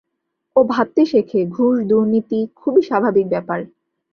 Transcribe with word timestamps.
ও 0.55 0.59
ভাবতে 0.63 1.01
শেখে, 1.05 1.39
ঘুষ 1.47 1.75
দুর্নীতি 1.89 2.39
খুবই 2.55 2.81
স্বাভাবিক 2.81 3.25
ব্যাপার। 3.29 3.59